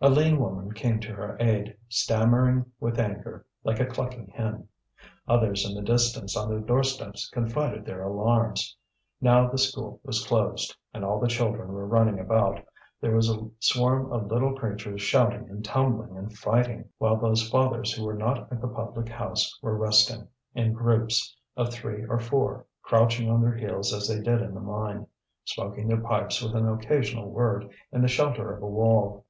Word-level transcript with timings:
A 0.00 0.08
lean 0.10 0.38
woman 0.38 0.72
came 0.72 0.98
to 1.00 1.12
her 1.12 1.36
aid, 1.38 1.76
stammering 1.88 2.66
with 2.80 2.98
anger 3.00 3.44
like 3.62 3.78
a 3.78 3.86
clucking 3.86 4.28
hen. 4.28 4.68
Others 5.28 5.64
in 5.68 5.74
the 5.74 5.82
distance 5.82 6.36
on 6.36 6.48
their 6.48 6.60
doorsteps 6.60 7.28
confided 7.30 7.84
their 7.84 8.02
alarms. 8.02 8.76
Now 9.20 9.48
the 9.48 9.58
school 9.58 10.00
was 10.04 10.24
closed; 10.24 10.76
and 10.92 11.04
all 11.04 11.20
the 11.20 11.28
children 11.28 11.72
were 11.72 11.86
running 11.86 12.18
about, 12.18 12.60
there 13.00 13.14
was 13.14 13.28
a 13.30 13.48
swarm 13.60 14.12
of 14.12 14.26
little 14.28 14.54
creatures 14.56 15.02
shouting 15.02 15.48
and 15.48 15.64
tumbling 15.64 16.16
and 16.16 16.36
fighting; 16.36 16.88
while 16.98 17.16
those 17.16 17.48
fathers 17.48 17.92
who 17.92 18.04
were 18.04 18.14
not 18.14 18.52
at 18.52 18.60
the 18.60 18.68
public 18.68 19.08
house 19.08 19.56
were 19.62 19.76
resting 19.76 20.26
in 20.54 20.72
groups 20.72 21.36
of 21.56 21.72
three 21.72 22.04
or 22.06 22.18
four, 22.18 22.66
crouching 22.82 23.30
on 23.30 23.40
their 23.40 23.56
heels 23.56 23.92
as 23.92 24.08
they 24.08 24.20
did 24.20 24.42
in 24.42 24.54
the 24.54 24.60
mine, 24.60 25.06
smoking 25.44 25.86
their 25.88 26.00
pipes 26.00 26.40
with 26.42 26.54
an 26.54 26.68
occasional 26.68 27.30
word 27.30 27.68
in 27.92 28.00
the 28.02 28.08
shelter 28.08 28.52
of 28.56 28.62
a 28.62 28.66
wall. 28.68 29.24